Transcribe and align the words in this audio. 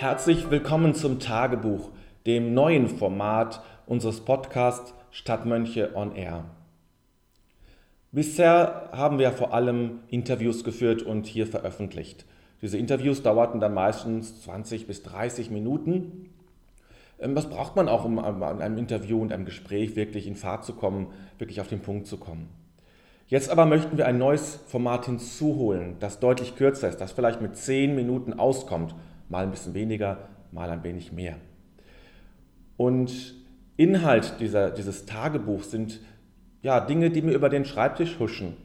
Herzlich 0.00 0.48
willkommen 0.48 0.94
zum 0.94 1.18
Tagebuch, 1.18 1.90
dem 2.24 2.54
neuen 2.54 2.86
Format 2.86 3.64
unseres 3.84 4.20
Podcasts 4.20 4.94
Stadtmönche 5.10 5.96
on 5.96 6.14
Air. 6.14 6.44
Bisher 8.12 8.90
haben 8.92 9.18
wir 9.18 9.32
vor 9.32 9.52
allem 9.52 9.98
Interviews 10.06 10.62
geführt 10.62 11.02
und 11.02 11.26
hier 11.26 11.48
veröffentlicht. 11.48 12.26
Diese 12.62 12.78
Interviews 12.78 13.24
dauerten 13.24 13.58
dann 13.58 13.74
meistens 13.74 14.40
20 14.42 14.86
bis 14.86 15.02
30 15.02 15.50
Minuten. 15.50 16.30
Ähm, 17.18 17.34
was 17.34 17.50
braucht 17.50 17.74
man 17.74 17.88
auch, 17.88 18.04
um 18.04 18.20
an 18.20 18.62
einem 18.62 18.78
Interview 18.78 19.20
und 19.20 19.32
einem 19.32 19.46
Gespräch 19.46 19.96
wirklich 19.96 20.28
in 20.28 20.36
Fahrt 20.36 20.64
zu 20.64 20.74
kommen, 20.74 21.08
wirklich 21.38 21.60
auf 21.60 21.66
den 21.66 21.80
Punkt 21.80 22.06
zu 22.06 22.18
kommen? 22.18 22.48
Jetzt 23.26 23.50
aber 23.50 23.66
möchten 23.66 23.98
wir 23.98 24.06
ein 24.06 24.18
neues 24.18 24.60
Format 24.68 25.06
hinzuholen, 25.06 25.96
das 25.98 26.20
deutlich 26.20 26.54
kürzer 26.54 26.88
ist, 26.88 27.00
das 27.00 27.10
vielleicht 27.10 27.42
mit 27.42 27.56
10 27.56 27.96
Minuten 27.96 28.32
auskommt, 28.32 28.94
mal 29.28 29.44
ein 29.44 29.50
bisschen 29.50 29.74
weniger, 29.74 30.28
mal 30.52 30.70
ein 30.70 30.82
wenig 30.84 31.12
mehr. 31.12 31.36
Und 32.76 33.34
Inhalt 33.76 34.34
dieser, 34.40 34.70
dieses 34.70 35.06
Tagebuchs 35.06 35.70
sind 35.70 36.00
ja, 36.62 36.80
Dinge, 36.80 37.10
die 37.10 37.22
mir 37.22 37.32
über 37.32 37.48
den 37.48 37.64
Schreibtisch 37.64 38.18
huschen, 38.18 38.56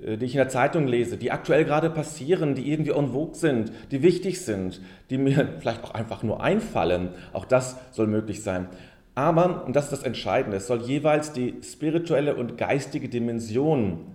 äh, 0.00 0.16
die 0.16 0.26
ich 0.26 0.34
in 0.34 0.38
der 0.38 0.48
Zeitung 0.48 0.86
lese, 0.86 1.16
die 1.16 1.32
aktuell 1.32 1.64
gerade 1.64 1.90
passieren, 1.90 2.54
die 2.54 2.70
irgendwie 2.70 2.92
en 2.92 3.08
vogue 3.08 3.34
sind, 3.34 3.72
die 3.90 4.02
wichtig 4.02 4.40
sind, 4.40 4.80
die 5.10 5.18
mir 5.18 5.54
vielleicht 5.58 5.82
auch 5.84 5.92
einfach 5.92 6.22
nur 6.22 6.42
einfallen. 6.42 7.10
Auch 7.32 7.44
das 7.44 7.76
soll 7.90 8.06
möglich 8.06 8.42
sein. 8.42 8.68
Aber, 9.14 9.64
und 9.66 9.76
das 9.76 9.84
ist 9.84 9.92
das 9.92 10.02
Entscheidende, 10.04 10.56
es 10.56 10.66
soll 10.66 10.82
jeweils 10.82 11.32
die 11.32 11.56
spirituelle 11.62 12.34
und 12.34 12.56
geistige 12.56 13.08
Dimension 13.08 14.06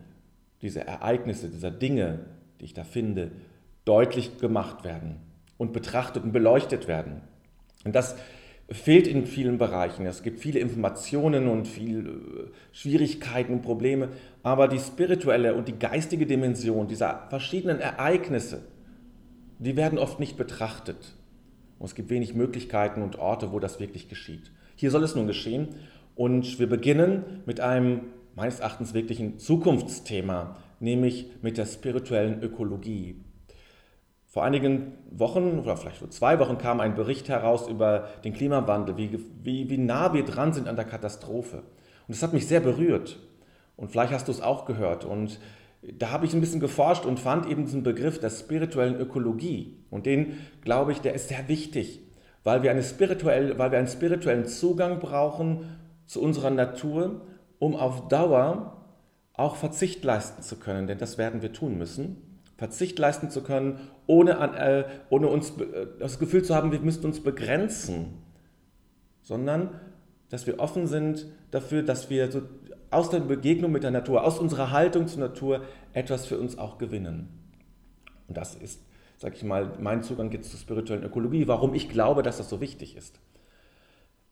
dieser 0.62 0.88
Ereignisse, 0.88 1.50
dieser 1.50 1.70
Dinge, 1.70 2.20
die 2.60 2.66
ich 2.66 2.74
da 2.74 2.84
finde, 2.84 3.32
deutlich 3.86 4.40
gemacht 4.40 4.84
werden 4.84 5.27
und 5.58 5.74
betrachtet 5.74 6.24
und 6.24 6.32
beleuchtet 6.32 6.88
werden. 6.88 7.22
Und 7.84 7.96
das 7.96 8.16
fehlt 8.70 9.08
in 9.08 9.26
vielen 9.26 9.58
Bereichen. 9.58 10.06
Es 10.06 10.24
gibt 10.24 10.40
viele 10.40 10.60
Informationen 10.60 11.48
und 11.48 11.68
viele 11.68 12.00
äh, 12.00 12.14
Schwierigkeiten 12.74 13.54
und 13.54 13.62
Probleme, 13.62 14.10
aber 14.44 14.68
die 14.68 14.80
spirituelle 14.80 15.56
und 15.56 15.68
die 15.68 15.80
geistige 15.80 16.26
Dimension 16.26 16.88
dieser 16.88 17.28
verschiedenen 17.30 17.80
Ereignisse, 17.80 18.64
die 19.60 19.78
werden 19.78 19.98
oft 19.98 20.20
nicht 20.20 20.38
betrachtet. 20.38 21.16
Und 21.80 21.86
es 21.86 21.96
gibt 21.96 22.10
wenig 22.10 22.34
Möglichkeiten 22.34 23.02
und 23.02 23.18
Orte, 23.18 23.52
wo 23.52 23.60
das 23.60 23.80
wirklich 23.80 24.10
geschieht. 24.10 24.52
Hier 24.76 24.92
soll 24.92 25.04
es 25.04 25.16
nun 25.16 25.28
geschehen 25.28 25.70
und 26.16 26.60
wir 26.60 26.68
beginnen 26.68 27.42
mit 27.46 27.62
einem 27.62 28.02
meines 28.36 28.60
Erachtens 28.60 28.94
wirklichen 28.94 29.40
Zukunftsthema, 29.40 30.58
nämlich 30.80 31.28
mit 31.42 31.58
der 31.58 31.66
spirituellen 31.66 32.42
Ökologie. 32.44 33.16
Vor 34.38 34.44
einigen 34.44 34.94
Wochen 35.10 35.58
oder 35.58 35.76
vielleicht 35.78 35.98
vor 35.98 36.12
zwei 36.12 36.38
Wochen 36.38 36.60
kam 36.60 36.80
ein 36.80 36.94
Bericht 36.94 37.28
heraus 37.28 37.68
über 37.68 38.08
den 38.24 38.34
Klimawandel, 38.34 38.96
wie, 38.96 39.18
wie, 39.42 39.68
wie 39.68 39.80
nah 39.80 40.14
wir 40.14 40.24
dran 40.26 40.54
sind 40.54 40.68
an 40.68 40.76
der 40.76 40.86
Katastrophe. 40.86 41.58
Und 42.08 42.10
das 42.10 42.22
hat 42.22 42.34
mich 42.34 42.46
sehr 42.46 42.60
berührt. 42.60 43.18
Und 43.78 43.90
vielleicht 43.90 44.14
hast 44.14 44.28
du 44.28 44.32
es 44.32 44.40
auch 44.40 44.66
gehört. 44.66 45.06
Und 45.06 45.40
da 45.82 46.12
habe 46.12 46.28
ich 46.28 46.36
ein 46.36 46.40
bisschen 46.40 46.60
geforscht 46.60 47.04
und 47.04 47.20
fand 47.20 47.50
eben 47.50 47.66
diesen 47.66 47.82
Begriff 47.82 48.20
der 48.20 48.30
spirituellen 48.30 49.00
Ökologie. 49.00 49.80
Und 49.90 50.06
den, 50.06 50.38
glaube 50.62 50.92
ich, 50.92 51.02
der 51.02 51.16
ist 51.16 51.30
sehr 51.30 51.48
wichtig, 51.48 52.02
weil 52.44 52.62
wir, 52.62 52.70
eine 52.70 52.84
spirituell, 52.84 53.58
weil 53.58 53.72
wir 53.72 53.80
einen 53.80 53.88
spirituellen 53.88 54.46
Zugang 54.46 55.00
brauchen 55.00 55.80
zu 56.06 56.22
unserer 56.22 56.52
Natur, 56.52 57.22
um 57.58 57.76
auf 57.76 58.08
Dauer 58.08 58.86
auch 59.34 59.56
Verzicht 59.56 60.04
leisten 60.04 60.44
zu 60.44 60.58
können. 60.58 60.86
Denn 60.86 61.00
das 61.00 61.18
werden 61.18 61.42
wir 61.42 61.54
tun 61.54 61.80
müssen. 61.80 62.27
Verzicht 62.58 62.98
leisten 62.98 63.30
zu 63.30 63.44
können, 63.44 63.80
ohne, 64.08 64.40
an, 64.40 64.54
äh, 64.56 64.86
ohne 65.10 65.28
uns 65.28 65.52
äh, 65.52 65.88
das 66.00 66.20
Gefühl 66.20 66.44
zu 66.44 66.56
haben, 66.56 66.72
wir 66.72 66.80
müssten 66.80 67.06
uns 67.06 67.22
begrenzen, 67.22 68.18
sondern 69.22 69.80
dass 70.30 70.48
wir 70.48 70.60
offen 70.60 70.88
sind 70.88 71.28
dafür, 71.52 71.84
dass 71.84 72.10
wir 72.10 72.32
so 72.32 72.42
aus 72.90 73.10
der 73.10 73.20
Begegnung 73.20 73.72
mit 73.72 73.84
der 73.84 73.92
Natur, 73.92 74.24
aus 74.24 74.40
unserer 74.40 74.72
Haltung 74.72 75.08
zur 75.08 75.20
Natur 75.20 75.62
etwas 75.94 76.26
für 76.26 76.40
uns 76.40 76.58
auch 76.58 76.78
gewinnen. 76.78 77.30
Und 78.28 78.38
das 78.38 78.56
ist, 78.56 78.82
sage 79.18 79.36
ich 79.36 79.44
mal, 79.44 79.74
mein 79.80 80.04
Zugang 80.04 80.32
jetzt 80.32 80.50
zur 80.50 80.60
spirituellen 80.60 81.04
Ökologie, 81.04 81.48
warum 81.48 81.74
ich 81.74 81.90
glaube, 81.90 82.24
dass 82.24 82.38
das 82.38 82.50
so 82.50 82.60
wichtig 82.60 82.96
ist. 82.98 83.20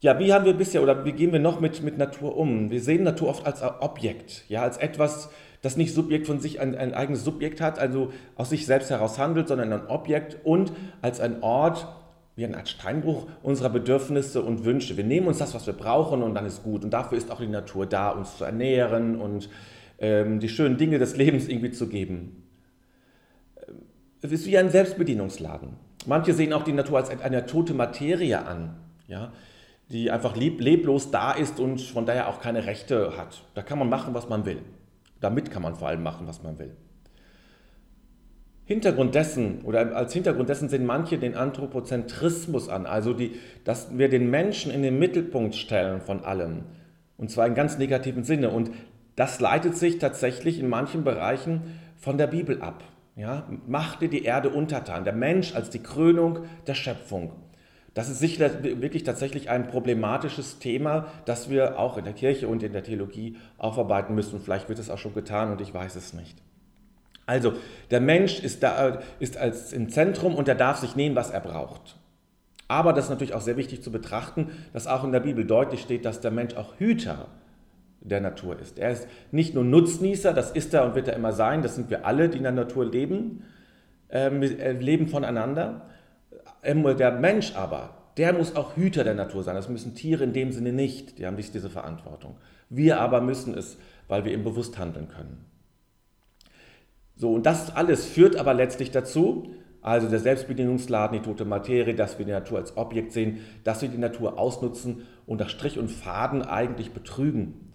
Ja, 0.02 0.20
wie 0.20 0.34
haben 0.34 0.46
wir 0.46 0.54
bisher 0.54 0.84
oder 0.84 1.06
wie 1.06 1.14
gehen 1.14 1.32
wir 1.32 1.40
noch 1.40 1.60
mit, 1.60 1.82
mit 1.82 1.98
Natur 1.98 2.38
um? 2.38 2.70
Wir 2.70 2.82
sehen 2.82 3.04
Natur 3.04 3.30
oft 3.30 3.46
als 3.46 3.62
Objekt, 3.64 4.44
ja, 4.50 4.62
als 4.62 4.78
etwas, 4.78 5.30
das 5.62 5.78
nicht 5.78 5.94
Subjekt 5.94 6.28
von 6.28 6.40
sich 6.40 6.60
ein, 6.60 6.76
ein 6.76 6.94
eigenes 6.94 7.24
Subjekt 7.24 7.62
hat, 7.62 7.80
also 7.80 8.12
aus 8.36 8.50
sich 8.50 8.66
selbst 8.66 8.90
heraus 8.90 9.18
handelt, 9.18 9.48
sondern 9.48 9.74
ein 9.74 9.88
Objekt 9.88 10.38
und 10.44 10.74
als 11.02 11.20
ein 11.20 11.42
Ort, 11.42 11.88
wie 12.36 12.46
eine 12.46 12.58
Art 12.58 12.68
Steinbruch 12.68 13.28
unserer 13.42 13.70
Bedürfnisse 13.70 14.42
und 14.42 14.66
Wünsche. 14.66 14.98
Wir 14.98 15.06
nehmen 15.06 15.28
uns 15.28 15.38
das, 15.38 15.54
was 15.54 15.66
wir 15.66 15.74
brauchen 15.74 16.22
und 16.22 16.36
dann 16.36 16.46
ist 16.46 16.64
gut. 16.64 16.84
Und 16.84 16.92
dafür 16.92 17.18
ist 17.18 17.32
auch 17.32 17.40
die 17.40 17.48
Natur 17.48 17.86
da, 17.86 18.10
uns 18.10 18.38
zu 18.38 18.44
ernähren 18.44 19.20
und 19.20 19.50
ähm, 20.00 20.42
die 20.42 20.50
schönen 20.50 20.78
Dinge 20.78 21.00
des 21.00 21.16
Lebens 21.18 21.48
irgendwie 21.48 21.72
zu 21.72 21.88
geben. 21.88 22.44
Es 24.22 24.32
ist 24.32 24.46
wie 24.48 24.58
ein 24.58 24.70
Selbstbedienungsladen. 24.70 25.70
Manche 26.06 26.34
sehen 26.34 26.52
auch 26.52 26.64
die 26.64 26.74
Natur 26.74 26.98
als 26.98 27.10
eine 27.10 27.46
tote 27.46 27.74
Materie 27.74 28.46
an, 28.46 28.76
ja, 29.08 29.32
die 29.90 30.10
einfach 30.12 30.36
leb 30.36 30.62
leblos 30.62 31.12
da 31.12 31.32
ist 31.32 31.60
und 31.60 31.82
von 31.82 32.06
daher 32.06 32.30
auch 32.30 32.40
keine 32.40 32.66
Rechte 32.66 33.18
hat. 33.18 33.44
Da 33.54 33.62
kann 33.62 33.80
man 33.80 33.90
machen, 33.90 34.14
was 34.14 34.30
man 34.30 34.46
will. 34.46 34.62
Damit 35.20 35.52
kann 35.52 35.62
man 35.62 35.76
vor 35.76 35.88
allem 35.88 36.04
machen, 36.04 36.28
was 36.28 36.44
man 36.44 36.58
will. 36.60 36.76
Hintergrund 38.66 39.14
dessen 39.14 39.62
oder 39.62 39.96
als 39.96 40.14
Hintergrund 40.14 40.50
dessen 40.50 40.70
sehen 40.70 40.88
manche 40.88 41.20
den 41.20 41.36
Anthropozentrismus 41.36 42.68
an, 42.68 42.88
also 42.88 43.14
die, 43.14 43.36
dass 43.64 43.96
wir 43.96 44.10
den 44.10 44.32
Menschen 44.32 44.72
in 44.72 44.82
den 44.82 44.98
Mittelpunkt 44.98 45.56
stellen 45.56 46.02
von 46.02 46.24
allem. 46.26 46.64
Und 47.18 47.30
zwar 47.30 47.46
in 47.46 47.54
ganz 47.54 47.78
negativen 47.78 48.24
Sinne. 48.24 48.50
Und 48.50 48.72
das 49.16 49.40
leitet 49.40 49.78
sich 49.78 50.00
tatsächlich 50.00 50.60
in 50.60 50.68
manchen 50.68 51.04
Bereichen 51.04 51.80
von 51.96 52.18
der 52.18 52.28
Bibel 52.28 52.62
ab. 52.62 52.84
Ja, 53.16 53.48
machte 53.66 54.10
die 54.10 54.24
Erde 54.24 54.50
untertan, 54.50 55.06
der 55.06 55.14
Mensch 55.14 55.56
als 55.56 55.70
die 55.70 55.80
Krönung 55.80 56.40
der 56.68 56.74
Schöpfung. 56.74 57.32
Das 57.96 58.10
ist 58.10 58.20
sicher 58.20 58.62
wirklich 58.62 59.04
tatsächlich 59.04 59.50
ein 59.50 59.68
problematisches 59.68 60.60
Thema, 60.60 61.08
das 61.24 61.50
wir 61.50 61.80
auch 61.80 61.98
in 61.98 62.04
der 62.04 62.14
Kirche 62.14 62.50
und 62.50 62.62
in 62.62 62.74
der 62.74 62.84
Theologie 62.84 63.38
aufarbeiten 63.58 64.14
müssen. 64.14 64.42
Vielleicht 64.42 64.68
wird 64.68 64.80
es 64.80 64.90
auch 64.90 64.98
schon 64.98 65.14
getan 65.14 65.50
und 65.52 65.62
ich 65.62 65.74
weiß 65.74 65.96
es 65.96 66.14
nicht. 66.14 66.38
Also, 67.26 67.54
der 67.92 68.02
Mensch 68.02 68.42
ist, 68.42 68.64
da, 68.64 69.00
ist 69.20 69.38
als 69.38 69.72
im 69.72 69.90
Zentrum 69.90 70.36
und 70.36 70.50
er 70.50 70.56
darf 70.56 70.78
sich 70.78 70.98
nehmen, 70.98 71.16
was 71.16 71.32
er 71.32 71.40
braucht. 71.40 71.96
Aber 72.68 72.92
das 72.92 73.06
ist 73.06 73.12
natürlich 73.12 73.34
auch 73.34 73.42
sehr 73.42 73.56
wichtig 73.56 73.82
zu 73.82 73.94
betrachten, 73.94 74.52
dass 74.74 74.88
auch 74.88 75.06
in 75.06 75.14
der 75.14 75.22
Bibel 75.22 75.46
deutlich 75.46 75.80
steht, 75.80 76.04
dass 76.04 76.20
der 76.20 76.32
Mensch 76.32 76.56
auch 76.56 76.78
Hüter 76.78 77.28
der 78.02 78.20
Natur 78.20 78.60
ist. 78.60 78.78
Er 78.78 78.92
ist 78.92 79.08
nicht 79.32 79.56
nur 79.56 79.64
Nutznießer, 79.64 80.34
das 80.34 80.52
ist 80.52 80.74
er 80.74 80.84
und 80.84 80.96
wird 80.96 81.08
er 81.08 81.16
immer 81.16 81.32
sein, 81.32 81.62
das 81.62 81.76
sind 81.76 81.90
wir 81.90 82.06
alle, 82.06 82.28
die 82.28 82.38
in 82.38 82.44
der 82.44 82.52
Natur 82.52 82.86
leben, 82.86 83.44
ähm, 84.10 84.42
wir 84.42 84.74
leben 84.74 85.08
voneinander, 85.08 85.88
der 86.66 87.12
Mensch 87.12 87.56
aber, 87.56 87.96
der 88.18 88.34
muss 88.34 88.56
auch 88.56 88.76
Hüter 88.76 89.04
der 89.04 89.14
Natur 89.14 89.44
sein. 89.44 89.56
Das 89.56 89.70
müssen 89.70 89.96
Tiere 89.96 90.24
in 90.24 90.34
dem 90.34 90.52
Sinne 90.52 90.72
nicht. 90.72 91.20
Die 91.20 91.26
haben 91.26 91.36
nicht 91.36 91.54
diese 91.54 91.70
Verantwortung. 91.70 92.38
Wir 92.70 93.00
aber 93.00 93.22
müssen 93.22 93.54
es, 93.54 93.78
weil 94.08 94.26
wir 94.26 94.32
eben 94.32 94.44
bewusst 94.44 94.78
handeln 94.78 95.08
können. 95.08 95.46
So, 97.16 97.34
und 97.34 97.46
das 97.46 97.76
alles 97.76 98.06
führt 98.06 98.36
aber 98.36 98.54
letztlich 98.54 98.92
dazu, 98.92 99.54
also 99.82 100.10
der 100.10 100.20
Selbstbedienungsladen, 100.20 101.20
die 101.20 101.26
tote 101.26 101.46
Materie, 101.46 101.94
dass 101.94 102.18
wir 102.18 102.26
die 102.26 102.32
Natur 102.32 102.58
als 102.58 102.76
Objekt 102.76 103.12
sehen, 103.12 103.40
dass 103.64 103.82
wir 103.82 103.90
die 103.90 103.98
Natur 103.98 104.40
ausnutzen 104.40 105.04
und 105.26 105.40
nach 105.40 105.50
Strich 105.50 105.78
und 105.78 105.92
Faden 105.92 106.42
eigentlich 106.42 106.92
betrügen. 106.92 107.72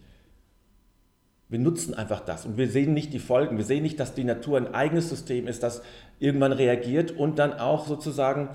Wir 1.49 1.59
nutzen 1.59 1.95
einfach 1.95 2.21
das 2.21 2.47
und 2.47 2.57
wir 2.57 2.69
sehen 2.69 2.95
nicht 2.95 3.13
die 3.13 3.19
Folgen. 3.19 3.57
Wir 3.57 3.65
sehen 3.65 3.83
nicht, 3.83 3.99
dass 3.99 4.15
die 4.15 4.25
Natur 4.25 4.57
ein 4.57 4.75
eigenes 4.75 5.09
System 5.09 5.47
ist, 5.47 5.63
das 5.63 5.83
irgendwann 6.19 6.53
reagiert 6.53 7.13
und 7.13 7.39
dann 7.39 7.55
auch 7.55 7.87
sozusagen 7.87 8.51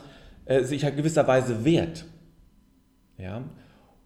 äh, 0.46 0.64
sich 0.64 0.84
in 0.84 0.96
gewisser 0.96 1.28
Weise 1.28 1.66
wehrt. 1.66 2.06
Ja? 3.18 3.44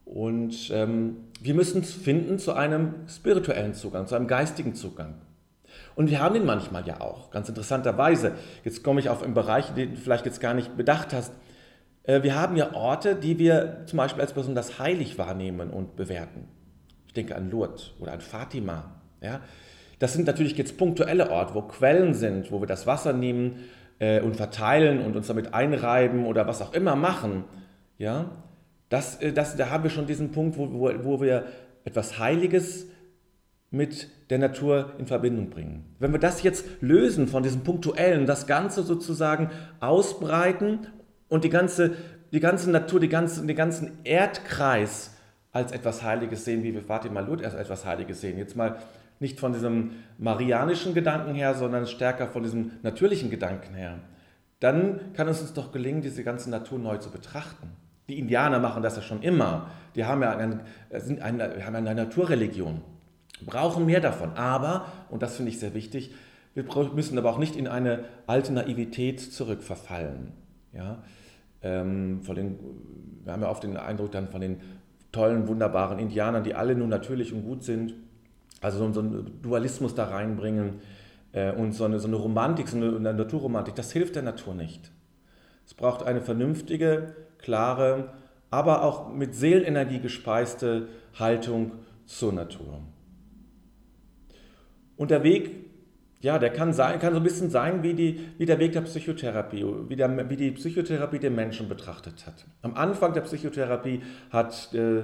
Und 0.06 0.72
ähm, 0.74 1.18
wir 1.42 1.54
müssen 1.54 1.82
es 1.82 1.94
finden 1.94 2.40
zu 2.40 2.54
einem 2.54 2.96
spirituellen 3.08 3.74
Zugang, 3.74 4.08
zu 4.08 4.16
einem 4.16 4.28
geistigen 4.28 4.74
Zugang. 4.76 5.16
Und 5.96 6.10
wir 6.10 6.20
haben 6.20 6.34
den 6.34 6.46
manchmal 6.46 6.88
ja 6.88 7.02
auch, 7.02 7.30
ganz 7.30 7.50
interessanterweise. 7.50 8.34
Jetzt 8.64 8.84
komme 8.84 9.00
ich 9.00 9.10
auf 9.10 9.22
einen 9.22 9.34
Bereich, 9.34 9.74
den 9.74 9.92
du 9.92 10.00
vielleicht 10.00 10.26
jetzt 10.26 10.42
gar 10.42 10.54
nicht 10.54 10.76
bedacht 10.78 11.14
hast. 11.14 11.34
Äh, 12.04 12.24
wir 12.24 12.36
haben 12.36 12.56
ja 12.56 12.74
Orte, 12.74 13.16
die 13.16 13.38
wir 13.38 13.84
zum 13.86 13.98
Beispiel 13.98 14.22
als 14.22 14.34
besonders 14.34 14.80
heilig 14.80 15.18
wahrnehmen 15.18 15.70
und 15.70 15.96
bewerten. 15.96 16.48
Ich 17.08 17.14
denke 17.14 17.36
an 17.36 17.52
Lourdes 17.52 17.92
oder 18.00 18.14
an 18.14 18.22
Fatima. 18.22 18.96
Ja? 19.22 19.42
Das 20.00 20.14
sind 20.14 20.26
natürlich 20.26 20.58
jetzt 20.58 20.78
punktuelle 20.78 21.30
Orte, 21.30 21.54
wo 21.54 21.62
Quellen 21.64 22.14
sind, 22.14 22.52
wo 22.52 22.62
wir 22.62 22.68
das 22.68 22.88
Wasser 22.88 23.14
nehmen 23.14 23.66
äh, 24.00 24.22
und 24.22 24.36
verteilen 24.36 25.06
und 25.06 25.16
uns 25.16 25.28
damit 25.28 25.54
einreiben 25.54 26.26
oder 26.26 26.48
was 26.48 26.62
auch 26.62 26.74
immer 26.74 26.96
machen, 26.96 27.44
ja, 27.98 28.32
das, 28.90 29.22
äh, 29.22 29.32
das, 29.32 29.56
da 29.56 29.70
haben 29.70 29.84
wir 29.84 29.92
schon 29.92 30.08
diesen 30.08 30.32
Punkt, 30.32 30.58
wo, 30.58 30.72
wo, 30.72 30.92
wo 31.04 31.22
wir 31.22 31.46
etwas 31.86 32.18
Heiliges 32.20 32.88
mit 33.72 34.10
der 34.30 34.40
Natur 34.40 34.94
in 34.98 35.06
Verbindung 35.06 35.50
bringen. 35.50 35.96
Wenn 36.00 36.12
wir 36.12 36.20
das 36.20 36.44
jetzt 36.44 36.66
lösen 36.82 37.28
von 37.28 37.44
diesem 37.44 37.62
Punktuellen, 37.62 38.26
das 38.26 38.48
Ganze 38.48 38.84
sozusagen 38.84 39.52
ausbreiten 39.80 40.88
und 41.28 41.44
die 41.44 41.50
ganze, 41.50 41.94
die 42.32 42.40
ganze 42.40 42.72
Natur, 42.72 43.00
die 43.00 43.10
ganze, 43.10 43.46
den 43.46 43.56
ganzen 43.56 44.00
Erdkreis 44.04 45.16
als 45.52 45.72
etwas 45.72 46.04
Heiliges 46.04 46.46
sehen, 46.46 46.64
wie 46.64 46.74
wir 46.74 46.82
Fatima 46.82 47.22
Lut 47.22 47.44
als 47.44 47.54
etwas 47.54 47.86
Heiliges 47.86 48.22
sehen. 48.22 48.38
Jetzt 48.38 48.56
mal 48.56 48.78
nicht 49.20 49.40
von 49.40 49.54
diesem 49.54 49.92
marianischen 50.18 50.94
Gedanken 50.94 51.36
her, 51.36 51.54
sondern 51.56 51.88
stärker 51.88 52.28
von 52.28 52.44
diesem 52.44 52.72
natürlichen 52.84 53.30
Gedanken 53.30 53.76
her. 53.76 54.00
Dann 54.60 55.14
kann 55.14 55.28
es 55.28 55.42
uns 55.42 55.54
doch 55.54 55.72
gelingen, 55.72 56.02
diese 56.02 56.24
ganze 56.24 56.50
Natur 56.50 56.80
neu 56.80 56.98
zu 56.98 57.12
betrachten. 57.12 57.72
Die 58.08 58.18
Indianer 58.18 58.60
machen 58.60 58.82
das 58.82 58.96
ja 58.96 59.02
schon 59.02 59.22
immer. 59.22 59.70
Die 59.96 60.06
haben 60.06 60.22
ja 60.22 60.36
eine, 60.36 60.62
sind 61.00 61.22
eine, 61.22 61.66
haben 61.66 61.76
eine 61.76 61.96
Naturreligion, 61.96 62.82
brauchen 63.46 63.86
mehr 63.86 64.02
davon. 64.02 64.34
Aber, 64.34 64.88
und 65.10 65.22
das 65.22 65.38
finde 65.38 65.52
ich 65.52 65.60
sehr 65.60 65.74
wichtig, 65.74 66.14
wir 66.56 66.66
müssen 66.94 67.18
aber 67.18 67.30
auch 67.30 67.38
nicht 67.38 67.56
in 67.56 67.68
eine 67.68 68.06
alte 68.26 68.52
Naivität 68.52 69.20
zurückverfallen. 69.22 70.32
Ja? 70.74 71.04
Ähm, 71.62 72.22
von 72.24 72.36
den, 72.36 72.60
wir 73.24 73.34
haben 73.34 73.42
ja 73.44 73.50
oft 73.50 73.64
den 73.64 73.78
Eindruck 73.78 74.12
dann 74.12 74.30
von 74.30 74.42
den 74.42 74.58
tollen, 75.12 75.48
wunderbaren 75.48 76.00
Indianern, 76.00 76.44
die 76.44 76.56
alle 76.56 76.76
nur 76.76 76.88
natürlich 76.88 77.34
und 77.34 77.44
gut 77.44 77.64
sind, 77.64 77.94
also 78.62 78.92
so, 78.92 79.00
einen 79.00 79.42
Dualismus 79.42 79.96
da 79.96 80.06
reinbringen 80.06 80.82
äh, 81.32 81.52
und 81.52 81.74
so 81.74 81.86
eine, 81.86 82.00
so 82.00 82.08
eine 82.08 82.18
Romantik, 82.18 82.68
so 82.68 82.78
eine, 82.78 82.96
eine 82.96 83.14
Naturromantik, 83.14 83.76
das 83.76 83.92
hilft 83.92 84.16
der 84.16 84.24
Natur 84.24 84.54
nicht. 84.54 84.92
Es 85.66 85.74
braucht 85.74 86.04
eine 86.04 86.22
vernünftige, 86.22 87.16
klare, 87.38 88.10
aber 88.50 88.84
auch 88.84 89.14
mit 89.14 89.36
Seelenenergie 89.36 90.00
gespeiste 90.00 90.88
Haltung 91.18 91.74
zur 92.06 92.34
Natur. 92.34 92.82
Und 94.98 95.12
der 95.12 95.24
Weg, 95.24 95.52
ja, 96.22 96.40
der 96.40 96.52
kann, 96.52 96.74
sein, 96.74 97.00
kann 97.00 97.14
so 97.14 97.20
ein 97.20 97.24
bisschen 97.24 97.50
sein 97.50 97.84
wie, 97.84 97.94
die, 97.94 98.20
wie 98.38 98.46
der 98.46 98.60
Weg 98.60 98.74
der 98.74 98.82
Psychotherapie, 98.82 99.66
wie, 99.88 99.96
der, 99.96 100.30
wie 100.30 100.36
die 100.36 100.52
Psychotherapie 100.52 101.20
den 101.20 101.36
Menschen 101.36 101.70
betrachtet 101.70 102.26
hat. 102.26 102.46
Am 102.62 102.74
Anfang 102.74 103.14
der 103.14 103.22
Psychotherapie 103.22 104.02
hat, 104.32 104.74
äh, 104.74 105.04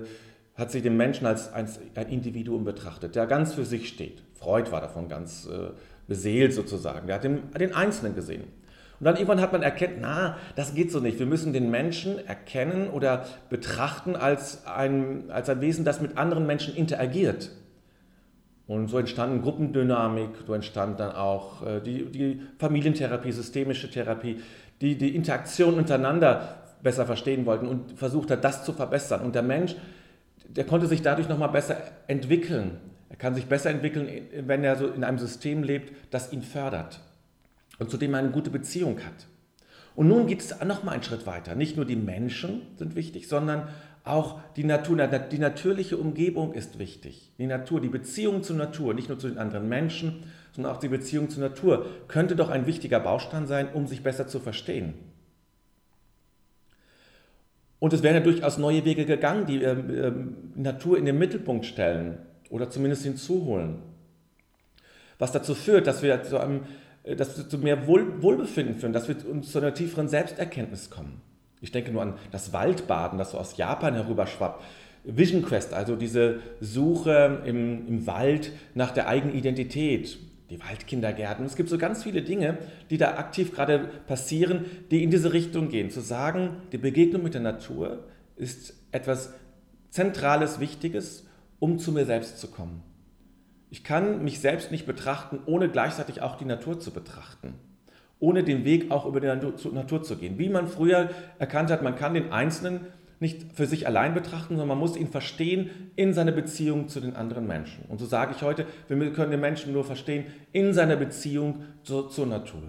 hat 0.56 0.72
sich 0.72 0.82
den 0.82 0.96
Menschen 0.98 1.28
als 1.28 1.52
ein, 1.52 1.68
ein, 1.96 2.08
Individuum 2.10 2.64
betrachtet, 2.64 3.16
der 3.16 3.28
ganz 3.28 3.54
für 3.54 3.66
sich 3.66 3.90
steht. 3.90 4.24
Freud 4.34 4.72
war 4.72 4.82
davon 4.82 5.10
ganz 5.10 5.48
äh, 5.48 5.72
beseelt 6.08 6.54
sozusagen. 6.54 7.08
Der 7.08 7.18
hat 7.18 7.24
den, 7.24 7.52
den 7.52 7.74
Einzelnen 7.74 8.16
gesehen. 8.16 8.44
Und 9.00 9.04
dann 9.04 9.16
irgendwann 9.16 9.42
hat 9.42 9.52
man 9.52 9.62
erkennt, 9.62 9.96
na, 10.00 10.38
das 10.56 10.74
geht 10.74 10.92
so 10.92 11.02
nicht. 11.02 11.20
Wir 11.20 11.26
müssen 11.26 11.52
den 11.52 11.70
Menschen 11.70 12.26
erkennen 12.26 12.90
oder 12.90 13.26
betrachten 13.50 14.16
als 14.16 14.66
ein, 14.66 15.30
als 15.30 15.50
ein 15.50 15.60
Wesen, 15.60 15.84
das 15.84 16.00
mit 16.00 16.18
anderen 16.18 16.46
Menschen 16.46 16.74
interagiert. 16.74 17.52
Und 18.68 18.88
so 18.88 18.98
entstand 18.98 19.44
Gruppendynamik, 19.44 20.30
so 20.48 20.54
entstand 20.54 21.00
dann 21.00 21.12
auch 21.12 21.66
äh, 21.66 21.82
die, 21.82 22.06
die 22.06 22.42
Familientherapie, 22.58 23.32
systemische 23.32 23.92
Therapie, 23.92 24.42
die 24.82 24.98
die 24.98 25.16
Interaktion 25.16 25.76
untereinander 25.76 26.62
besser 26.82 27.06
verstehen 27.06 27.46
wollten 27.46 27.68
und 27.68 27.94
versucht 27.94 28.32
hat, 28.32 28.44
das 28.44 28.64
zu 28.64 28.74
verbessern. 28.74 29.22
Und 29.22 29.36
der 29.36 29.44
Mensch, 29.44 29.76
der 30.50 30.66
konnte 30.66 30.88
sich 30.88 31.02
dadurch 31.02 31.30
nochmal 31.30 31.50
besser 31.50 31.78
entwickeln. 32.08 32.80
Er 33.10 33.16
kann 33.16 33.36
sich 33.36 33.46
besser 33.46 33.70
entwickeln, 33.70 34.10
wenn 34.46 34.64
er 34.64 34.76
so 34.76 34.88
in 34.88 35.04
einem 35.04 35.20
System 35.20 35.64
lebt, 35.64 35.94
das 36.12 36.34
ihn 36.34 36.42
fördert 36.42 37.00
und 37.80 37.90
zu 37.90 37.98
dem 37.98 38.14
er 38.14 38.20
eine 38.20 38.32
gute 38.32 38.50
Beziehung 38.50 39.00
hat. 39.00 39.28
Und 39.96 40.08
nun 40.08 40.28
geht 40.28 40.42
es 40.42 40.60
noch 40.66 40.84
mal 40.84 40.92
einen 40.92 41.04
Schritt 41.04 41.26
weiter. 41.26 41.56
Nicht 41.56 41.78
nur 41.78 41.86
die 41.86 41.96
Menschen 41.96 42.62
sind 42.78 42.96
wichtig, 42.96 43.28
sondern 43.28 43.70
auch 44.04 44.40
die 44.56 44.64
Natur, 44.64 44.98
die 45.32 45.40
natürliche 45.40 45.98
Umgebung 45.98 46.54
ist 46.54 46.78
wichtig. 46.78 47.32
Die 47.38 47.48
Natur, 47.48 47.82
die 47.82 47.90
Beziehung 47.90 48.44
zur 48.44 48.56
Natur, 48.56 48.94
nicht 48.94 49.10
nur 49.10 49.18
zu 49.18 49.28
den 49.28 49.38
anderen 49.38 49.68
Menschen, 49.68 50.24
sondern 50.54 50.74
auch 50.74 50.80
die 50.80 50.90
Beziehung 50.90 51.30
zur 51.30 51.42
Natur, 51.42 51.86
könnte 52.08 52.36
doch 52.36 52.50
ein 52.50 52.68
wichtiger 52.68 53.00
Baustein 53.00 53.48
sein, 53.48 53.70
um 53.74 53.88
sich 53.88 54.04
besser 54.04 54.28
zu 54.28 54.40
verstehen. 54.40 54.94
Und 57.80 57.94
es 57.94 58.04
werden 58.04 58.16
ja 58.16 58.22
durchaus 58.22 58.58
neue 58.58 58.86
Wege 58.86 59.06
gegangen, 59.06 59.46
die 59.46 59.64
äh, 59.64 60.12
Natur 60.56 60.98
in 60.98 61.06
den 61.06 61.18
Mittelpunkt 61.18 61.66
stellen 61.66 62.18
oder 62.50 62.70
zumindest 62.70 63.04
hinzuholen. 63.04 63.80
Was 65.20 65.32
dazu 65.32 65.56
führt, 65.56 65.88
dass 65.88 66.02
wir 66.02 66.24
zu 66.24 66.40
einem 66.40 66.62
äh, 67.06 67.16
dass 67.16 67.38
wir 67.38 67.48
zu 67.48 67.58
mehr 67.58 67.88
Wohl, 67.88 68.22
Wohlbefinden 68.22 68.76
führen, 68.76 68.94
dass 68.94 69.08
wir 69.08 69.16
uns 69.30 69.52
zu 69.52 69.60
einer 69.60 69.74
tieferen 69.74 70.10
Selbsterkenntnis 70.10 70.90
kommen. 70.90 71.22
Ich 71.62 71.72
denke 71.72 71.92
nur 71.92 72.02
an 72.02 72.16
das 72.32 72.54
Waldbaden, 72.54 73.18
das 73.18 73.32
so 73.32 73.38
aus 73.38 73.58
Japan 73.58 73.94
herüberschwappt. 73.94 74.64
Vision 75.04 75.44
Quest, 75.44 75.74
also 75.74 75.96
diese 75.96 76.40
Suche 76.62 77.44
im, 77.46 77.88
im 77.88 78.08
Wald 78.08 78.52
nach 78.74 78.92
der 78.92 79.08
eigenen 79.08 79.36
Identität, 79.36 80.18
die 80.50 80.60
Waldkindergärten. 80.62 81.46
Es 81.46 81.56
gibt 81.56 81.70
so 81.70 81.78
ganz 81.78 82.04
viele 82.04 82.22
Dinge, 82.22 82.58
die 82.90 82.98
da 82.98 83.18
aktiv 83.18 83.54
gerade 83.54 83.90
passieren, 84.08 84.66
die 84.92 85.04
in 85.04 85.12
diese 85.12 85.34
Richtung 85.34 85.70
gehen. 85.70 85.90
Zu 85.90 86.02
sagen, 86.02 86.58
die 86.72 86.78
Begegnung 86.78 87.24
mit 87.24 87.34
der 87.34 87.42
Natur 87.42 88.04
ist 88.36 88.74
etwas 88.92 89.34
Zentrales, 89.90 90.60
Wichtiges, 90.60 91.26
um 91.60 91.80
zu 91.80 91.92
mir 91.92 92.06
selbst 92.06 92.40
zu 92.40 92.48
kommen. 92.50 92.84
Ich 93.70 93.84
kann 93.84 94.24
mich 94.24 94.40
selbst 94.40 94.72
nicht 94.72 94.86
betrachten, 94.86 95.40
ohne 95.46 95.70
gleichzeitig 95.70 96.22
auch 96.22 96.38
die 96.38 96.46
Natur 96.46 96.80
zu 96.80 96.92
betrachten. 96.92 97.56
Ohne 98.20 98.44
den 98.44 98.64
Weg 98.64 98.92
auch 98.92 99.06
über 99.06 99.20
die 99.20 99.28
Natur 99.28 100.04
zu 100.04 100.16
gehen. 100.18 100.38
Wie 100.38 100.50
man 100.50 100.68
früher 100.68 101.10
erkannt 101.40 101.72
hat, 101.72 101.82
man 101.82 101.96
kann 101.96 102.14
den 102.14 102.32
Einzelnen 102.32 102.88
nicht 103.20 103.54
für 103.54 103.66
sich 103.66 103.88
allein 103.88 104.14
betrachten, 104.14 104.56
sondern 104.56 104.68
man 104.68 104.80
muss 104.80 104.98
ihn 104.98 105.08
verstehen 105.08 105.70
in 105.96 106.14
seiner 106.14 106.32
Beziehung 106.32 106.88
zu 106.88 107.00
den 107.00 107.16
anderen 107.16 107.48
Menschen. 107.48 107.86
Und 107.88 108.00
so 108.00 108.06
sage 108.06 108.34
ich 108.36 108.42
heute, 108.42 108.66
wir 108.88 109.14
können 109.14 109.32
den 109.32 109.40
Menschen 109.40 109.74
nur 109.74 109.84
verstehen 109.84 110.26
in 110.52 110.74
seiner 110.74 110.96
Beziehung 110.96 111.64
zur, 111.84 112.10
zur 112.10 112.26
Natur. 112.26 112.64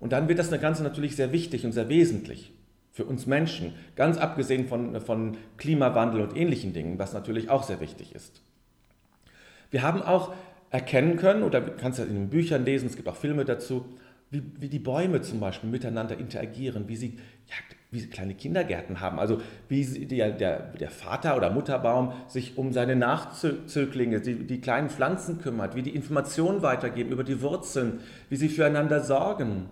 Und 0.00 0.12
dann 0.12 0.28
wird 0.28 0.38
das 0.38 0.50
Ganze 0.60 0.82
natürlich 0.82 1.16
sehr 1.16 1.32
wichtig 1.32 1.64
und 1.64 1.72
sehr 1.72 1.88
wesentlich 1.88 2.52
für 2.92 3.04
uns 3.04 3.26
Menschen, 3.26 3.74
ganz 3.96 4.18
abgesehen 4.18 4.68
von, 4.68 5.00
von 5.00 5.36
Klimawandel 5.56 6.20
und 6.20 6.36
ähnlichen 6.36 6.72
Dingen, 6.72 6.98
was 6.98 7.12
natürlich 7.12 7.50
auch 7.50 7.64
sehr 7.64 7.80
wichtig 7.80 8.14
ist. 8.14 8.40
Wir 9.70 9.82
haben 9.82 10.02
auch 10.02 10.32
erkennen 10.70 11.16
können, 11.16 11.42
oder 11.42 11.60
du 11.60 11.72
kannst 11.72 11.98
ja 11.98 12.04
in 12.04 12.14
den 12.14 12.30
Büchern 12.30 12.64
lesen, 12.64 12.86
es 12.86 12.94
gibt 12.94 13.08
auch 13.08 13.16
Filme 13.16 13.44
dazu, 13.44 13.84
wie, 14.30 14.42
wie 14.58 14.68
die 14.68 14.78
Bäume 14.78 15.22
zum 15.22 15.40
Beispiel 15.40 15.70
miteinander 15.70 16.18
interagieren, 16.18 16.86
wie 16.86 16.96
sie, 16.96 17.18
ja, 17.48 17.54
wie 17.94 18.00
sie 18.00 18.08
kleine 18.08 18.34
Kindergärten 18.34 19.00
haben, 19.00 19.18
also 19.18 19.40
wie 19.68 19.84
der, 19.84 20.32
der, 20.32 20.72
der 20.72 20.90
Vater- 20.90 21.36
oder 21.36 21.50
Mutterbaum 21.50 22.12
sich 22.26 22.58
um 22.58 22.72
seine 22.72 22.96
Nachzöglinge, 22.96 24.20
die, 24.20 24.34
die 24.46 24.60
kleinen 24.60 24.90
Pflanzen 24.90 25.40
kümmert, 25.40 25.76
wie 25.76 25.82
die 25.82 25.94
Informationen 25.94 26.60
weitergeben 26.62 27.12
über 27.12 27.24
die 27.24 27.40
Wurzeln, 27.40 28.00
wie 28.28 28.36
sie 28.36 28.48
füreinander 28.48 29.00
sorgen. 29.00 29.66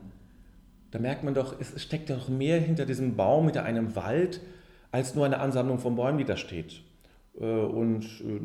Da 0.93 1.01
merkt 1.01 1.25
man 1.25 1.35
doch, 1.35 1.57
es 1.59 1.83
steckt 1.83 2.11
doch 2.11 2.29
mehr 2.29 2.61
hinter 2.61 2.87
diesem 2.87 3.17
Baum, 3.17 3.47
hinter 3.47 3.65
einem 3.65 3.97
Wald, 3.97 4.41
als 4.93 5.15
nur 5.15 5.27
eine 5.27 5.41
Ansammlung 5.41 5.79
von 5.79 5.97
Bäumen, 5.97 6.19
die 6.19 6.25
da 6.25 6.37
steht. 6.37 6.83
Äh, 7.41 7.45
und 7.45 8.05
äh, 8.05 8.41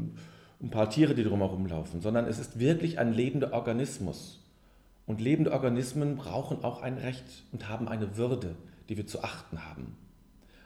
ein 0.64 0.72
paar 0.72 0.90
Tiere, 0.90 1.14
die 1.14 1.24
drumherum 1.24 1.68
laufen, 1.68 2.02
sondern 2.02 2.26
es 2.26 2.40
ist 2.40 2.60
wirklich 2.60 2.98
ein 2.98 3.14
lebender 3.14 3.54
Organismus. 3.54 4.44
Und 5.06 5.22
lebende 5.22 5.52
Organismen 5.52 6.18
brauchen 6.18 6.64
auch 6.64 6.82
ein 6.82 6.98
Recht 6.98 7.44
und 7.52 7.70
haben 7.70 7.88
eine 7.88 8.18
Würde, 8.18 8.56
die 8.90 8.98
wir 8.98 9.08
zu 9.08 9.24
achten 9.24 9.66
haben. 9.66 9.96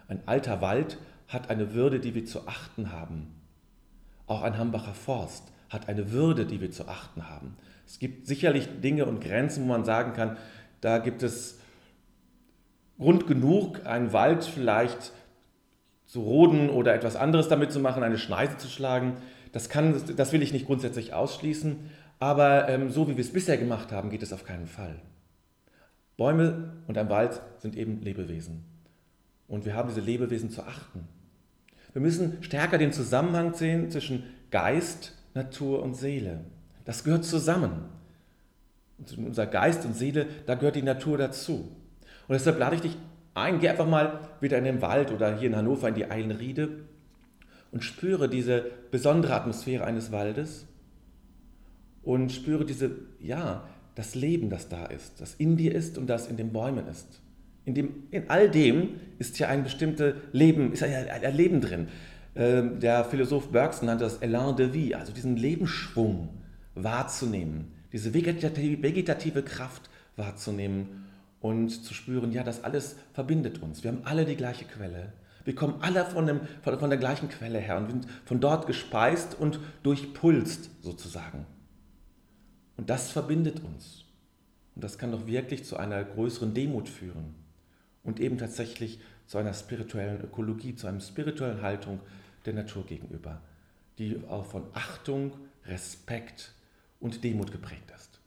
Ein 0.07 0.21
alter 0.25 0.61
Wald 0.61 0.97
hat 1.27 1.49
eine 1.49 1.73
Würde, 1.73 1.99
die 1.99 2.15
wir 2.15 2.25
zu 2.25 2.47
achten 2.47 2.91
haben. 2.91 3.27
Auch 4.27 4.41
ein 4.41 4.57
Hambacher 4.57 4.93
Forst 4.93 5.43
hat 5.69 5.87
eine 5.87 6.11
Würde, 6.11 6.45
die 6.45 6.61
wir 6.61 6.71
zu 6.71 6.87
achten 6.87 7.29
haben. 7.29 7.55
Es 7.87 7.99
gibt 7.99 8.27
sicherlich 8.27 8.67
Dinge 8.81 9.05
und 9.05 9.21
Grenzen, 9.21 9.63
wo 9.63 9.67
man 9.67 9.85
sagen 9.85 10.13
kann, 10.13 10.37
da 10.81 10.97
gibt 10.97 11.23
es 11.23 11.59
Grund 12.97 13.27
genug, 13.27 13.85
einen 13.85 14.13
Wald 14.13 14.43
vielleicht 14.43 15.11
zu 16.05 16.21
roden 16.21 16.69
oder 16.69 16.93
etwas 16.93 17.15
anderes 17.15 17.47
damit 17.47 17.71
zu 17.71 17.79
machen, 17.79 18.03
eine 18.03 18.17
Schneise 18.17 18.57
zu 18.57 18.67
schlagen. 18.67 19.17
Das, 19.53 19.69
kann, 19.69 19.99
das 20.15 20.33
will 20.33 20.41
ich 20.41 20.53
nicht 20.53 20.67
grundsätzlich 20.67 21.13
ausschließen, 21.13 21.89
aber 22.19 22.69
ähm, 22.69 22.91
so 22.91 23.07
wie 23.07 23.17
wir 23.17 23.23
es 23.23 23.33
bisher 23.33 23.57
gemacht 23.57 23.91
haben, 23.91 24.09
geht 24.09 24.23
es 24.23 24.33
auf 24.33 24.45
keinen 24.45 24.67
Fall. 24.67 24.95
Bäume 26.21 26.73
und 26.87 26.99
ein 26.99 27.09
Wald 27.09 27.41
sind 27.57 27.75
eben 27.75 27.99
Lebewesen. 28.03 28.63
Und 29.47 29.65
wir 29.65 29.73
haben 29.73 29.89
diese 29.89 30.01
Lebewesen 30.01 30.51
zu 30.51 30.61
achten. 30.61 31.07
Wir 31.93 32.01
müssen 32.03 32.43
stärker 32.43 32.77
den 32.77 32.93
Zusammenhang 32.93 33.55
sehen 33.55 33.89
zwischen 33.89 34.23
Geist, 34.51 35.17
Natur 35.33 35.81
und 35.81 35.95
Seele. 35.95 36.41
Das 36.85 37.03
gehört 37.03 37.25
zusammen. 37.25 37.85
Und 38.99 39.17
unser 39.17 39.47
Geist 39.47 39.83
und 39.83 39.95
Seele, 39.95 40.27
da 40.45 40.53
gehört 40.53 40.75
die 40.75 40.83
Natur 40.83 41.17
dazu. 41.17 41.75
Und 42.27 42.33
deshalb 42.33 42.59
lade 42.59 42.75
ich 42.75 42.81
dich 42.81 42.97
ein, 43.33 43.59
geh 43.59 43.69
einfach 43.69 43.87
mal 43.87 44.19
wieder 44.41 44.59
in 44.59 44.65
den 44.65 44.83
Wald 44.83 45.11
oder 45.11 45.35
hier 45.39 45.49
in 45.49 45.55
Hannover 45.55 45.87
in 45.87 45.95
die 45.95 46.11
Eilenriede 46.11 46.81
und 47.71 47.83
spüre 47.83 48.29
diese 48.29 48.63
besondere 48.91 49.33
Atmosphäre 49.33 49.85
eines 49.85 50.11
Waldes 50.11 50.67
und 52.03 52.31
spüre 52.31 52.63
diese, 52.63 52.91
ja, 53.19 53.63
das 53.95 54.15
Leben, 54.15 54.49
das 54.49 54.69
da 54.69 54.85
ist, 54.85 55.19
das 55.19 55.35
in 55.35 55.57
dir 55.57 55.75
ist 55.75 55.97
und 55.97 56.07
das 56.07 56.27
in 56.27 56.37
den 56.37 56.51
Bäumen 56.51 56.87
ist. 56.87 57.21
In, 57.65 57.75
dem, 57.75 58.03
in 58.09 58.29
all 58.29 58.49
dem 58.49 58.99
ist 59.19 59.37
ja 59.39 59.47
ein 59.47 59.63
bestimmtes 59.63 60.15
Leben, 60.31 60.73
ist 60.73 60.81
ja 60.81 60.87
ein 60.87 61.35
Leben 61.35 61.61
drin. 61.61 61.87
Ähm, 62.35 62.79
der 62.79 63.03
Philosoph 63.03 63.49
Bergson 63.49 63.87
nannte 63.87 64.05
das 64.05 64.17
Elan 64.17 64.55
de 64.55 64.73
vie, 64.73 64.95
also 64.95 65.11
diesen 65.11 65.35
Lebensschwung 65.35 66.29
wahrzunehmen, 66.75 67.71
diese 67.91 68.13
vegetative, 68.13 69.43
Kraft 69.43 69.89
wahrzunehmen 70.15 71.05
und 71.41 71.69
zu 71.69 71.93
spüren, 71.93 72.31
ja, 72.31 72.43
das 72.43 72.63
alles 72.63 72.95
verbindet 73.13 73.61
uns. 73.61 73.83
Wir 73.83 73.91
haben 73.91 74.01
alle 74.05 74.25
die 74.25 74.37
gleiche 74.37 74.65
Quelle. 74.65 75.11
Wir 75.43 75.55
kommen 75.55 75.75
alle 75.81 76.05
von, 76.05 76.25
dem, 76.25 76.41
von 76.61 76.89
der 76.89 76.99
gleichen 76.99 77.27
Quelle 77.27 77.59
her 77.59 77.77
und 77.77 77.89
sind 77.89 78.07
von 78.25 78.39
dort 78.39 78.67
gespeist 78.67 79.35
und 79.37 79.59
durchpulst 79.83 80.69
sozusagen. 80.81 81.45
Und 82.81 82.89
das 82.89 83.11
verbindet 83.11 83.63
uns. 83.63 84.05
Und 84.73 84.83
das 84.83 84.97
kann 84.97 85.11
doch 85.11 85.27
wirklich 85.27 85.65
zu 85.65 85.77
einer 85.77 86.03
größeren 86.03 86.55
Demut 86.55 86.89
führen 86.89 87.35
und 88.03 88.19
eben 88.19 88.39
tatsächlich 88.39 88.99
zu 89.27 89.37
einer 89.37 89.53
spirituellen 89.53 90.19
Ökologie, 90.19 90.73
zu 90.73 90.87
einer 90.87 90.99
spirituellen 90.99 91.61
Haltung 91.61 91.99
der 92.47 92.53
Natur 92.53 92.83
gegenüber, 92.87 93.39
die 93.99 94.19
auch 94.27 94.47
von 94.47 94.63
Achtung, 94.73 95.31
Respekt 95.67 96.53
und 96.99 97.23
Demut 97.23 97.51
geprägt 97.51 97.93
ist. 97.95 98.19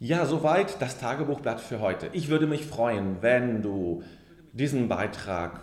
Ja, 0.00 0.26
soweit 0.26 0.82
das 0.82 0.98
Tagebuchblatt 0.98 1.60
für 1.60 1.78
heute. 1.78 2.10
Ich 2.12 2.26
würde 2.26 2.48
mich 2.48 2.66
freuen, 2.66 3.22
wenn 3.22 3.62
du 3.62 4.02
diesen 4.52 4.88
Beitrag 4.88 5.60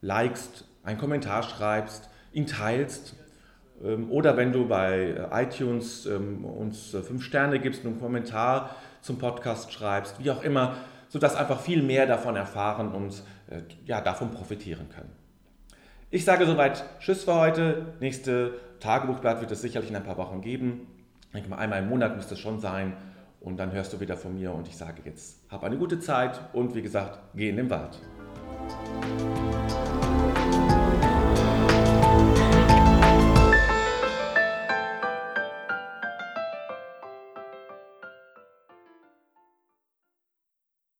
likest, 0.00 0.68
einen 0.84 1.00
Kommentar 1.00 1.42
schreibst, 1.42 2.08
ihn 2.32 2.46
teilst 2.46 3.16
oder 4.10 4.36
wenn 4.36 4.52
du 4.52 4.66
bei 4.66 5.28
iTunes 5.32 6.06
ähm, 6.06 6.44
uns 6.44 6.94
äh, 6.94 7.02
fünf 7.02 7.24
Sterne 7.24 7.58
gibst 7.58 7.84
und 7.84 7.92
einen 7.92 8.00
Kommentar 8.00 8.76
zum 9.00 9.18
Podcast 9.18 9.72
schreibst, 9.72 10.22
wie 10.22 10.30
auch 10.30 10.42
immer, 10.42 10.76
sodass 11.08 11.34
einfach 11.34 11.60
viel 11.60 11.82
mehr 11.82 12.06
davon 12.06 12.36
erfahren 12.36 12.92
und 12.92 13.22
äh, 13.50 13.62
ja, 13.84 14.00
davon 14.00 14.30
profitieren 14.30 14.88
können. 14.88 15.10
Ich 16.10 16.24
sage 16.24 16.46
soweit 16.46 16.84
Tschüss 17.00 17.24
für 17.24 17.34
heute. 17.34 17.86
Nächste 18.00 18.54
Tagebuchblatt 18.80 19.40
wird 19.40 19.50
es 19.50 19.62
sicherlich 19.62 19.90
in 19.90 19.96
ein 19.96 20.04
paar 20.04 20.18
Wochen 20.18 20.40
geben. 20.40 20.86
Ich 21.26 21.32
denke 21.32 21.48
mal, 21.48 21.56
einmal 21.56 21.82
im 21.82 21.88
Monat 21.88 22.16
müsste 22.16 22.34
es 22.34 22.40
schon 22.40 22.60
sein. 22.60 22.94
Und 23.40 23.56
dann 23.56 23.72
hörst 23.72 23.92
du 23.92 23.98
wieder 23.98 24.16
von 24.16 24.34
mir 24.34 24.52
und 24.52 24.68
ich 24.68 24.76
sage 24.76 25.02
jetzt, 25.04 25.40
hab 25.50 25.64
eine 25.64 25.76
gute 25.76 25.98
Zeit 25.98 26.38
und 26.52 26.76
wie 26.76 26.82
gesagt, 26.82 27.18
geh 27.34 27.48
in 27.48 27.56
den 27.56 27.70
Wald. 27.70 27.98